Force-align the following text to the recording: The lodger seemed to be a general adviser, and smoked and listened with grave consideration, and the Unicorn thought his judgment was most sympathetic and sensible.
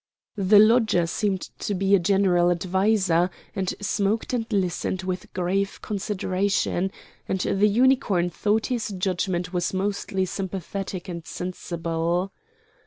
The 0.39 0.57
lodger 0.57 1.05
seemed 1.05 1.41
to 1.59 1.75
be 1.75 1.93
a 1.93 1.99
general 1.99 2.49
adviser, 2.49 3.29
and 3.55 3.71
smoked 3.79 4.33
and 4.33 4.47
listened 4.51 5.03
with 5.03 5.31
grave 5.33 5.79
consideration, 5.83 6.91
and 7.27 7.39
the 7.41 7.67
Unicorn 7.67 8.31
thought 8.31 8.65
his 8.73 8.87
judgment 8.89 9.53
was 9.53 9.75
most 9.75 10.09
sympathetic 10.25 11.07
and 11.07 11.23
sensible. 11.27 12.31